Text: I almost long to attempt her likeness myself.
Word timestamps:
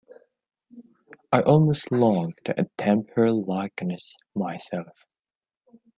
I 1.31 1.43
almost 1.43 1.91
long 1.91 2.33
to 2.45 2.59
attempt 2.59 3.11
her 3.13 3.29
likeness 3.31 4.17
myself. 4.33 5.05